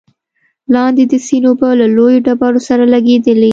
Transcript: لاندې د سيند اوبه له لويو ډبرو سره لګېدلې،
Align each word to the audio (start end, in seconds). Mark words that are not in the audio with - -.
لاندې 0.73 1.03
د 1.11 1.13
سيند 1.27 1.45
اوبه 1.49 1.69
له 1.79 1.85
لويو 1.95 2.23
ډبرو 2.27 2.59
سره 2.67 2.83
لګېدلې، 2.93 3.49